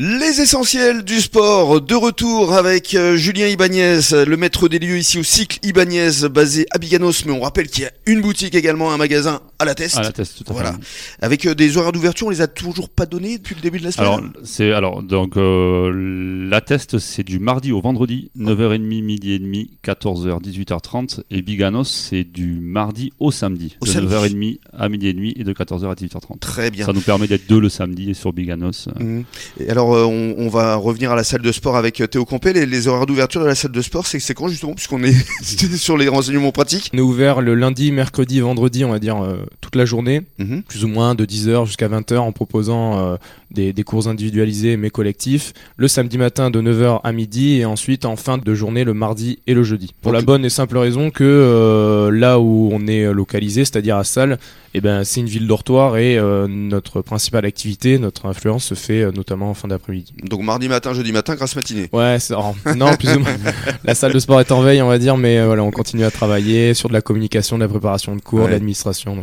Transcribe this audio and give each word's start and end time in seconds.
Les 0.00 0.40
essentiels 0.40 1.02
du 1.02 1.20
sport, 1.20 1.80
de 1.80 1.96
retour 1.96 2.54
avec 2.54 2.94
euh, 2.94 3.16
Julien 3.16 3.48
Ibanez, 3.48 3.98
le 4.12 4.36
maître 4.36 4.68
des 4.68 4.78
lieux 4.78 4.96
ici 4.96 5.18
au 5.18 5.24
cycle 5.24 5.58
Ibanez, 5.64 6.28
basé 6.30 6.66
à 6.70 6.78
Biganos, 6.78 7.24
mais 7.26 7.32
on 7.32 7.40
rappelle 7.40 7.66
qu'il 7.66 7.82
y 7.82 7.86
a 7.86 7.90
une 8.06 8.20
boutique 8.20 8.54
également, 8.54 8.92
un 8.92 8.96
magasin 8.96 9.40
à 9.58 9.64
la 9.64 9.74
Teste. 9.74 9.96
À 9.98 10.02
la 10.02 10.12
Teste, 10.12 10.44
tout 10.44 10.50
à 10.50 10.52
Voilà. 10.52 10.72
fait. 10.72 11.16
Avec 11.20 11.46
euh, 11.46 11.54
des 11.54 11.76
horaires 11.76 11.92
d'ouverture, 11.92 12.26
on 12.26 12.30
les 12.30 12.40
a 12.40 12.46
toujours 12.46 12.88
pas 12.88 13.06
donnés 13.06 13.38
depuis 13.38 13.54
le 13.54 13.60
début 13.60 13.78
de 13.78 13.84
la 13.84 13.92
semaine. 13.92 14.06
Alors, 14.08 14.22
c'est 14.44 14.72
alors 14.72 15.02
donc 15.02 15.36
euh, 15.36 16.48
la 16.48 16.60
test 16.60 16.98
c'est 16.98 17.22
du 17.24 17.38
mardi 17.38 17.72
au 17.72 17.80
vendredi 17.80 18.30
9h30 18.38 18.78
midi 19.02 19.32
et 19.32 19.38
demi 19.38 19.78
14h 19.84 20.40
18h30 20.42 21.20
et 21.30 21.42
Biganos 21.42 21.84
c'est 21.84 22.24
du 22.24 22.58
mardi 22.60 23.12
au 23.18 23.30
samedi 23.30 23.76
Au 23.80 23.86
de 23.86 23.90
samedi. 23.90 24.14
9h30 24.14 24.58
à 24.78 24.88
midi 24.88 25.08
et 25.08 25.12
demi 25.12 25.32
et 25.36 25.44
de 25.44 25.52
14h 25.52 25.90
à 25.90 25.94
18h30. 25.94 26.38
Très 26.40 26.70
bien. 26.70 26.86
Ça 26.86 26.92
nous 26.92 27.00
permet 27.00 27.26
d'être 27.26 27.46
deux 27.48 27.60
le 27.60 27.68
samedi 27.68 28.10
et 28.10 28.14
sur 28.14 28.32
Biganos. 28.32 28.88
Mhm. 28.98 29.24
Et 29.60 29.68
alors, 29.70 29.94
euh, 29.94 30.04
on, 30.04 30.34
on 30.38 30.48
va 30.48 30.76
revenir 30.76 31.10
à 31.12 31.16
la 31.16 31.24
salle 31.24 31.42
de 31.42 31.52
sport 31.52 31.76
avec 31.76 32.00
euh, 32.00 32.06
Théo 32.06 32.24
Compé. 32.24 32.52
Les, 32.52 32.66
les 32.66 32.88
horaires 32.88 33.06
d'ouverture 33.06 33.40
de 33.40 33.46
la 33.46 33.54
salle 33.54 33.72
de 33.72 33.82
sport, 33.82 34.06
c'est 34.06 34.18
c'est 34.20 34.34
quand 34.34 34.48
justement, 34.48 34.74
puisqu'on 34.74 35.02
est 35.02 35.14
sur 35.76 35.96
les 35.96 36.08
renseignements 36.08 36.52
pratiques? 36.52 36.90
On 36.94 36.98
est 36.98 37.02
ouvert 37.02 37.40
le 37.40 37.54
lundi, 37.54 37.92
mercredi, 37.92 38.40
vendredi, 38.40 38.84
on 38.84 38.90
va 38.90 38.98
dire 38.98 39.22
euh, 39.22 39.44
toute 39.60 39.76
la 39.76 39.84
journée, 39.84 40.22
Mhm. 40.38 40.62
plus 40.62 40.84
ou 40.84 40.88
moins 40.88 41.14
de 41.14 41.24
10h 41.24 41.66
jusqu'à 41.66 41.88
20h 41.88 42.18
en 42.18 42.32
proposant 42.32 42.98
euh, 42.98 43.16
des, 43.50 43.72
des 43.72 43.82
cours 43.82 44.08
individualisés 44.08 44.76
mais 44.76 44.90
collectifs. 44.90 45.52
Le 45.76 45.88
samedi 45.88 46.18
matin 46.18 46.50
de 46.50 46.60
9h 46.60 47.00
à 47.04 47.12
midi 47.12 47.56
et 47.56 47.64
ensuite 47.64 48.04
en 48.04 48.16
fin 48.16 48.38
de 48.38 48.54
journée 48.54 48.84
le 48.84 48.94
mardi 48.94 49.38
et 49.46 49.54
le 49.54 49.62
jeudi. 49.62 49.92
Pour 50.02 50.12
Donc- 50.12 50.20
la 50.20 50.24
bonne 50.24 50.44
et 50.44 50.50
simple 50.50 50.76
raison 50.78 51.10
que 51.10 51.24
euh, 51.24 52.10
là 52.10 52.38
où 52.40 52.70
on 52.72 52.86
est 52.86 53.12
localisé, 53.12 53.64
c'est-à-dire 53.64 53.96
à 53.96 54.04
Salle, 54.04 54.38
eh 54.74 54.80
ben, 54.80 55.02
c'est 55.04 55.20
une 55.20 55.26
ville 55.26 55.46
dortoir 55.46 55.96
et 55.96 56.18
euh, 56.18 56.46
notre 56.46 57.00
principale 57.00 57.46
activité, 57.46 57.98
notre 57.98 58.26
influence 58.26 58.64
se 58.66 58.74
fait 58.74 59.02
euh, 59.02 59.12
notamment 59.12 59.50
en 59.50 59.54
fin 59.54 59.66
d'après-midi. 59.68 60.12
Donc 60.24 60.42
mardi 60.42 60.68
matin, 60.68 60.92
jeudi 60.92 61.10
matin, 61.12 61.34
grâce 61.36 61.56
matinée. 61.56 61.88
Ouais, 61.92 62.18
c'est- 62.20 62.34
alors, 62.34 62.54
non, 62.76 62.94
plus 62.96 63.08
ou 63.16 63.20
moins. 63.20 63.28
La 63.84 63.94
salle 63.94 64.12
de 64.12 64.18
sport 64.18 64.40
est 64.40 64.52
en 64.52 64.60
veille, 64.60 64.82
on 64.82 64.88
va 64.88 64.98
dire, 64.98 65.16
mais 65.16 65.38
euh, 65.38 65.46
voilà, 65.46 65.62
on 65.64 65.70
continue 65.70 66.04
à 66.04 66.10
travailler 66.10 66.74
sur 66.74 66.88
de 66.90 66.94
la 66.94 67.00
communication, 67.00 67.56
de 67.56 67.62
la 67.62 67.68
préparation 67.68 68.14
de 68.14 68.20
cours, 68.20 68.40
Ouais. 68.40 68.46
de 68.46 68.50
l'administration. 68.52 69.16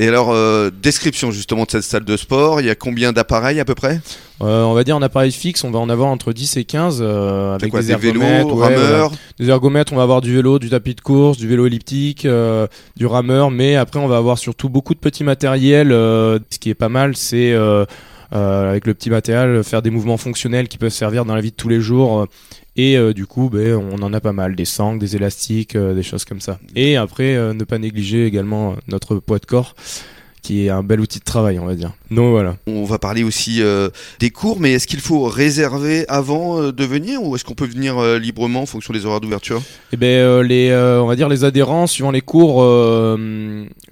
Et 0.00 0.08
alors, 0.08 0.30
euh, 0.30 0.70
description 0.70 1.30
justement 1.30 1.64
de 1.64 1.70
cette 1.70 1.82
salle 1.82 2.04
de 2.04 2.16
sport, 2.16 2.62
il 2.62 2.66
y 2.66 2.70
a 2.70 2.74
combien 2.74 3.12
d'appareils 3.12 3.60
à 3.60 3.66
peu 3.66 3.74
près? 3.74 4.00
Euh, 4.40 4.62
on 4.62 4.72
va 4.72 4.82
dire 4.82 4.96
en 4.96 5.02
appareil 5.02 5.30
fixe, 5.30 5.62
on 5.62 5.70
va 5.70 5.78
en 5.78 5.90
avoir 5.90 6.08
entre 6.08 6.32
10 6.32 6.56
et 6.56 6.64
15 6.64 7.00
euh, 7.02 7.54
avec 7.54 7.70
quoi, 7.70 7.82
des, 7.82 7.88
des 7.88 7.96
vélos, 7.96 8.22
ergomètres. 8.22 8.54
ouais, 8.54 8.76
rameurs 8.76 9.12
Des 9.38 9.50
ergomètres, 9.50 9.92
on 9.92 9.96
va 9.96 10.02
avoir 10.02 10.22
du 10.22 10.34
vélo, 10.34 10.58
du 10.58 10.70
tapis 10.70 10.94
de 10.94 11.02
course, 11.02 11.36
du 11.36 11.46
vélo 11.46 11.66
elliptique, 11.66 12.26
du 12.96 13.06
rameur, 13.06 13.50
mais 13.50 13.76
après 13.76 14.00
on 14.00 14.08
va 14.08 14.16
avoir 14.16 14.38
surtout 14.38 14.70
beaucoup 14.70 14.94
de 14.94 15.00
petits 15.00 15.24
matériels. 15.24 15.90
ce 15.90 16.58
qui 16.58 16.70
est 16.70 16.74
pas 16.74 16.88
mal, 16.88 17.14
c'est 17.14 17.52
avec 18.32 18.86
le 18.86 18.94
petit 18.94 19.10
matériel 19.10 19.62
faire 19.62 19.82
des 19.82 19.90
mouvements 19.90 20.16
fonctionnels 20.16 20.68
qui 20.68 20.78
peuvent 20.78 20.88
servir 20.88 21.26
dans 21.26 21.34
la 21.34 21.42
vie 21.42 21.50
de 21.50 21.56
tous 21.56 21.68
les 21.68 21.82
jours. 21.82 22.26
Et 22.80 22.96
euh, 22.96 23.12
du 23.12 23.26
coup, 23.26 23.50
ben, 23.50 23.74
on 23.74 24.02
en 24.02 24.14
a 24.14 24.20
pas 24.20 24.32
mal, 24.32 24.56
des 24.56 24.64
sangles, 24.64 24.98
des 24.98 25.14
élastiques, 25.14 25.76
euh, 25.76 25.92
des 25.92 26.02
choses 26.02 26.24
comme 26.24 26.40
ça. 26.40 26.58
Et 26.74 26.96
après, 26.96 27.36
euh, 27.36 27.52
ne 27.52 27.64
pas 27.64 27.76
négliger 27.78 28.24
également 28.24 28.74
notre 28.88 29.16
poids 29.16 29.38
de 29.38 29.44
corps, 29.44 29.74
qui 30.42 30.66
est 30.66 30.70
un 30.70 30.82
bel 30.82 31.00
outil 31.00 31.18
de 31.18 31.24
travail, 31.24 31.58
on 31.58 31.66
va 31.66 31.74
dire. 31.74 31.92
Donc 32.10 32.30
voilà. 32.30 32.56
On 32.66 32.84
va 32.84 32.98
parler 32.98 33.22
aussi 33.22 33.62
euh, 33.62 33.90
des 34.18 34.30
cours, 34.30 34.58
mais 34.60 34.72
est-ce 34.72 34.86
qu'il 34.86 35.00
faut 35.00 35.24
réserver 35.24 36.04
avant 36.08 36.60
euh, 36.60 36.72
de 36.72 36.84
venir 36.84 37.22
ou 37.22 37.36
est-ce 37.36 37.44
qu'on 37.44 37.54
peut 37.54 37.66
venir 37.66 37.98
euh, 37.98 38.18
librement 38.18 38.62
en 38.62 38.66
fonction 38.66 38.92
des 38.92 39.06
horaires 39.06 39.20
d'ouverture? 39.20 39.62
Eh 39.92 39.96
ben, 39.96 40.42
les, 40.42 40.72
on 40.74 41.06
va 41.06 41.16
dire 41.16 41.28
les 41.28 41.44
adhérents, 41.44 41.86
suivant 41.86 42.10
les 42.10 42.20
cours, 42.20 42.62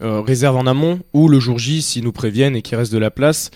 réservent 0.00 0.56
en 0.56 0.66
amont 0.66 1.00
ou 1.12 1.28
le 1.28 1.38
jour 1.40 1.58
J 1.58 1.82
s'ils 1.82 2.04
nous 2.04 2.12
préviennent 2.12 2.56
et 2.56 2.62
qu'il 2.62 2.76
reste 2.76 2.92
de 2.92 2.98
la 2.98 3.10
place. 3.10 3.50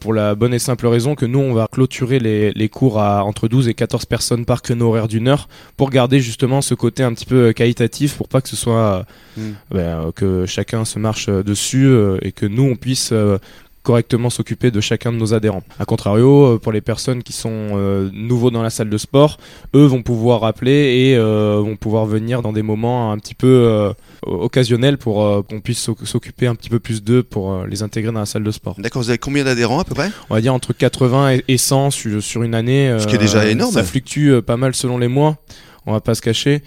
pour 0.00 0.12
la 0.12 0.34
bonne 0.34 0.54
et 0.54 0.58
simple 0.58 0.86
raison 0.86 1.14
que 1.14 1.26
nous, 1.26 1.38
on 1.38 1.54
va 1.54 1.66
clôturer 1.70 2.18
les, 2.18 2.52
les 2.52 2.68
cours 2.68 3.00
à 3.00 3.24
entre 3.24 3.48
12 3.48 3.68
et 3.68 3.74
14 3.74 4.06
personnes 4.06 4.44
par 4.44 4.62
créneau 4.62 4.88
horaire 4.88 5.08
d'une 5.08 5.28
heure 5.28 5.48
pour 5.76 5.90
garder 5.90 6.20
justement 6.20 6.62
ce 6.62 6.74
côté 6.74 7.02
un 7.02 7.12
petit 7.12 7.26
peu 7.26 7.52
qualitatif 7.52 8.16
pour 8.16 8.28
pas 8.28 8.40
que 8.40 8.48
ce 8.48 8.56
soit 8.56 9.04
Mm. 9.38 9.52
ben, 9.70 10.12
que 10.14 10.46
chacun 10.46 10.84
se 10.84 10.98
marche 10.98 11.28
dessus 11.28 11.88
et 12.22 12.32
que 12.32 12.46
nous, 12.46 12.62
on 12.64 12.76
puisse 12.76 13.10
euh, 13.12 13.38
correctement 13.84 14.28
s'occuper 14.28 14.70
de 14.70 14.80
chacun 14.82 15.12
de 15.12 15.16
nos 15.16 15.32
adhérents. 15.32 15.62
A 15.78 15.86
contrario, 15.86 16.44
euh, 16.44 16.58
pour 16.58 16.72
les 16.72 16.82
personnes 16.82 17.22
qui 17.22 17.32
sont 17.32 17.50
euh, 17.72 18.10
nouveaux 18.12 18.50
dans 18.50 18.62
la 18.62 18.68
salle 18.68 18.90
de 18.90 18.98
sport, 18.98 19.38
eux 19.74 19.86
vont 19.86 20.02
pouvoir 20.02 20.44
appeler 20.44 20.72
et 21.10 21.16
euh, 21.16 21.60
vont 21.64 21.76
pouvoir 21.76 22.04
venir 22.04 22.42
dans 22.42 22.52
des 22.52 22.60
moments 22.62 23.12
un 23.12 23.18
petit 23.18 23.34
peu 23.34 23.46
euh, 23.46 23.92
occasionnels 24.26 24.98
pour 24.98 25.46
qu'on 25.48 25.60
puisse 25.60 25.80
s'oc- 25.88 26.04
s'occuper 26.04 26.46
un 26.46 26.54
petit 26.54 26.68
peu 26.68 26.80
plus 26.80 27.02
d'eux 27.02 27.22
pour 27.22 27.64
les 27.64 27.82
intégrer 27.82 28.12
dans 28.12 28.20
la 28.20 28.26
salle 28.26 28.44
de 28.44 28.50
sport. 28.50 28.74
D'accord, 28.78 29.00
vous 29.02 29.08
avez 29.08 29.18
combien 29.18 29.44
d'adhérents 29.44 29.80
à 29.80 29.84
peu 29.84 29.94
près? 29.94 30.10
On 30.28 30.34
va 30.34 30.40
dire 30.42 30.52
entre 30.52 30.72
80 30.74 31.32
et- 31.36 31.44
et 31.48 31.56
100 31.56 31.90
sur, 31.90 32.22
sur 32.22 32.42
une 32.42 32.54
année. 32.54 32.94
Ce 32.98 33.06
qui 33.06 33.14
est 33.14 33.18
déjà 33.18 33.46
énorme. 33.48 33.72
Ça 33.72 33.84
fluctue 33.84 34.40
pas 34.40 34.56
mal 34.58 34.74
selon 34.74 34.98
les 34.98 35.08
mois. 35.08 35.38
On 35.86 35.92
va 35.92 36.00
pas 36.00 36.14
se 36.14 36.20
cacher. 36.20 36.62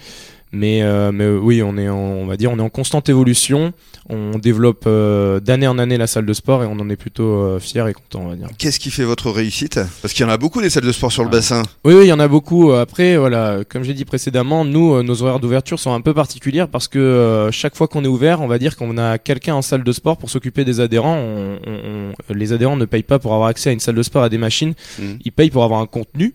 Mais, 0.54 0.82
euh, 0.82 1.12
mais 1.12 1.26
oui, 1.28 1.62
on 1.62 1.78
est 1.78 1.88
en, 1.88 1.96
on 1.96 2.26
va 2.26 2.36
dire, 2.36 2.50
on 2.52 2.58
est 2.58 2.62
en 2.62 2.68
constante 2.68 3.08
évolution. 3.08 3.72
On 4.10 4.38
développe 4.38 4.84
euh, 4.86 5.40
d'année 5.40 5.66
en 5.66 5.78
année 5.78 5.96
la 5.96 6.06
salle 6.06 6.26
de 6.26 6.32
sport 6.34 6.62
et 6.62 6.66
on 6.66 6.72
en 6.72 6.90
est 6.90 6.96
plutôt 6.96 7.24
euh, 7.42 7.58
fier 7.58 7.86
et 7.88 7.94
content, 7.94 8.20
on 8.24 8.28
va 8.28 8.36
dire. 8.36 8.48
Qu'est-ce 8.58 8.78
qui 8.78 8.90
fait 8.90 9.04
votre 9.04 9.30
réussite? 9.30 9.80
Parce 10.02 10.12
qu'il 10.12 10.26
y 10.26 10.28
en 10.28 10.32
a 10.32 10.36
beaucoup 10.36 10.60
des 10.60 10.68
salles 10.68 10.84
de 10.84 10.92
sport 10.92 11.10
sur 11.10 11.22
le 11.22 11.28
Ah. 11.30 11.36
bassin. 11.36 11.62
Oui, 11.84 11.94
oui, 11.94 12.04
il 12.04 12.08
y 12.08 12.12
en 12.12 12.18
a 12.20 12.28
beaucoup. 12.28 12.72
Après, 12.72 13.16
voilà, 13.16 13.60
comme 13.68 13.82
j'ai 13.84 13.94
dit 13.94 14.04
précédemment, 14.04 14.64
nous, 14.66 14.94
euh, 14.94 15.02
nos 15.02 15.22
horaires 15.22 15.40
d'ouverture 15.40 15.78
sont 15.78 15.94
un 15.94 16.00
peu 16.02 16.12
particulières 16.12 16.68
parce 16.68 16.88
que 16.88 17.48
chaque 17.52 17.74
fois 17.76 17.88
qu'on 17.88 18.04
est 18.04 18.08
ouvert, 18.08 18.42
on 18.42 18.48
va 18.48 18.58
dire 18.58 18.76
qu'on 18.76 18.98
a 18.98 19.16
quelqu'un 19.18 19.54
en 19.54 19.62
salle 19.62 19.84
de 19.84 19.92
sport 19.92 20.18
pour 20.18 20.28
s'occuper 20.28 20.64
des 20.66 20.80
adhérents. 20.80 21.16
On- 21.16 21.58
on- 21.66 22.12
on- 22.30 22.34
les 22.34 22.52
adhérents 22.52 22.76
ne 22.76 22.84
payent 22.84 23.02
pas 23.04 23.18
pour 23.18 23.32
avoir 23.32 23.48
accès 23.48 23.70
à 23.70 23.72
une 23.72 23.80
salle 23.80 23.94
de 23.94 24.02
sport, 24.02 24.22
à 24.24 24.28
des 24.28 24.38
machines. 24.38 24.74
Mhm. 24.98 25.18
Ils 25.24 25.32
payent 25.32 25.50
pour 25.50 25.64
avoir 25.64 25.80
un 25.80 25.86
contenu. 25.86 26.34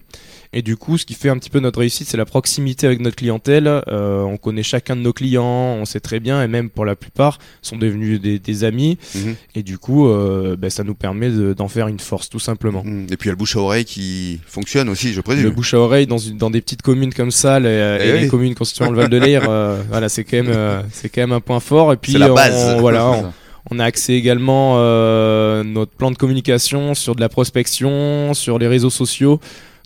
Et 0.53 0.61
du 0.61 0.77
coup, 0.77 0.97
ce 0.97 1.05
qui 1.05 1.13
fait 1.13 1.29
un 1.29 1.37
petit 1.37 1.49
peu 1.49 1.59
notre 1.59 1.79
réussite, 1.79 2.07
c'est 2.07 2.17
la 2.17 2.25
proximité 2.25 2.87
avec 2.87 3.01
notre 3.01 3.15
clientèle. 3.17 3.67
Euh, 3.67 4.21
on 4.23 4.37
connaît 4.37 4.63
chacun 4.63 4.95
de 4.95 5.01
nos 5.01 5.11
clients, 5.13 5.43
on 5.79 5.85
sait 5.85 5.99
très 5.99 6.19
bien, 6.19 6.41
et 6.41 6.47
même 6.47 6.69
pour 6.69 6.85
la 6.85 6.95
plupart, 6.95 7.37
sont 7.61 7.75
devenus 7.75 8.21
des, 8.21 8.39
des 8.39 8.63
amis. 8.63 8.97
Mhm. 9.13 9.35
Et 9.55 9.63
du 9.63 9.77
coup, 9.77 10.07
euh, 10.07 10.55
ben, 10.57 10.69
ça 10.69 10.83
nous 10.83 10.95
permet 10.95 11.29
de- 11.29 11.53
d'en 11.53 11.67
faire 11.67 11.87
une 11.89 11.99
force, 11.99 12.29
tout 12.29 12.39
simplement. 12.39 12.83
Mm. 12.85 13.07
Et 13.11 13.17
puis 13.17 13.25
il 13.25 13.27
y 13.27 13.29
a 13.29 13.33
le 13.33 13.37
bouche 13.37 13.55
à 13.57 13.59
oreille 13.59 13.85
qui 13.85 14.39
fonctionne 14.47 14.87
aussi, 14.89 15.11
je 15.11 15.17
Le 15.17 15.21
présume. 15.23 15.49
bouche 15.51 15.73
à 15.73 15.79
oreille 15.79 16.07
dans, 16.07 16.17
une- 16.17 16.37
dans 16.37 16.49
des 16.49 16.61
petites 16.61 16.81
communes 16.81 17.13
comme 17.13 17.31
ça, 17.31 17.59
les, 17.59 17.97
Eh 18.01 18.07
et 18.09 18.13
oui. 18.13 18.19
les 18.21 18.27
communes 18.27 18.55
constituant 18.55 18.89
le 18.89 18.97
Val 18.97 19.09
de 19.09 19.17
Lire, 19.17 19.43
euh, 19.49 19.81
voilà, 19.89 20.07
c'est 20.09 20.23
quand 20.23 20.37
même, 20.37 20.47
euh, 20.55 20.81
c'est 20.91 21.09
quand 21.09 21.21
même 21.21 21.33
un 21.33 21.41
point 21.41 21.59
fort. 21.59 21.91
Et 21.93 21.97
puis, 21.97 22.13
C'est 22.13 22.19
la 22.19 22.31
on- 22.31 22.79
voilà, 22.79 23.09
on, 23.09 23.33
on 23.69 23.79
a 23.79 23.83
accès 23.83 24.13
également 24.13 24.75
euh, 24.77 25.63
notre 25.65 25.91
plan 25.91 26.09
de 26.09 26.15
communication 26.17 26.93
sur 26.95 27.15
de 27.15 27.21
la 27.21 27.27
prospection, 27.29 28.33
sur 28.33 28.57
les 28.59 28.67
réseaux 28.67 28.89
sociaux. 28.89 29.39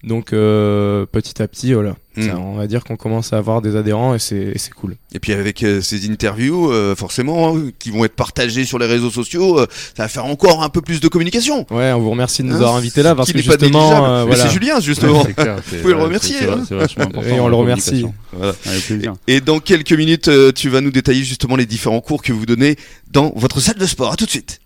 Donc 0.04 0.34
euh, 0.34 1.06
petit 1.06 1.42
à 1.42 1.48
petit, 1.48 1.74
voilà, 1.74 1.96
Mm. 2.18 2.24
Ça, 2.28 2.38
on 2.40 2.56
va 2.56 2.68
dire 2.68 2.84
qu'on 2.84 2.98
commence 2.98 3.32
à 3.32 3.38
avoir 3.38 3.62
des 3.62 3.78
adhérents 3.78 4.14
et 4.14 4.20
c'est 4.20 4.36
et 4.36 4.58
c'est 4.58 4.74
cool. 4.74 4.98
Et 5.14 5.20
puis 5.20 5.32
avec 5.32 5.64
euh, 5.64 5.80
ces 5.80 6.10
interviews, 6.10 6.70
euh, 6.70 6.94
forcément, 6.94 7.56
hein, 7.56 7.70
qui 7.80 7.90
vont 7.90 8.04
être 8.04 8.18
partagées 8.18 8.66
sur 8.66 8.78
les 8.80 8.86
réseaux 8.86 9.10
sociaux, 9.10 9.60
euh, 9.60 9.66
ça 9.96 10.04
va 10.04 10.10
faire 10.10 10.26
encore 10.26 10.62
un 10.62 10.68
peu 10.68 10.82
plus 10.82 11.00
de 11.00 11.08
communication. 11.08 11.66
Ouais, 11.72 11.94
on 11.94 12.02
vous 12.02 12.10
remercie 12.10 12.42
de 12.44 12.48
nous 12.50 12.56
Hein, 12.56 12.58
avoir 12.58 12.76
invités 12.76 13.02
là 13.02 13.16
parce 13.16 13.32
que 13.32 13.38
justement, 13.42 14.06
euh, 14.06 14.26
Mais 14.26 14.28
voilà. 14.36 14.44
c'est 14.44 14.50
Julien, 14.54 14.82
justement. 14.82 15.20
Ouais, 15.22 15.28
c'est 15.28 15.34
clair, 15.42 15.60
c'est- 15.70 15.78
pouvez 15.82 15.94
le 15.94 16.02
remercier, 16.02 16.36
c'est- 16.40 16.50
hein. 16.50 16.66
C'est 16.68 16.76
vachement 16.76 17.06
important. 17.06 17.30
Et 17.30 17.40
on 17.40 17.44
la 17.46 17.50
le 17.52 17.56
remercie. 17.56 18.06
Voilà. 18.34 18.56
Avec 18.66 18.86
plaisir. 18.86 19.14
Et 19.28 19.40
dans 19.40 19.60
quelques 19.62 19.94
minutes, 19.94 20.28
euh, 20.28 20.52
tu 20.52 20.68
vas 20.68 20.82
nous 20.82 20.92
détailler 20.92 21.24
justement 21.24 21.56
les 21.56 21.66
différents 21.66 22.02
cours 22.02 22.22
que 22.24 22.34
vous 22.34 22.46
donnez 22.46 22.76
dans 23.10 23.32
votre 23.38 23.62
salle 23.62 23.78
de 23.78 23.86
sport. 23.86 24.12
À 24.12 24.18
tout 24.18 24.26
de 24.26 24.30
suite. 24.32 24.60